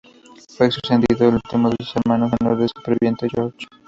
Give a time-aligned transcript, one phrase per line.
[0.57, 3.67] Fue sucedido por el último de sus hermanos menores superviviente, Jorge.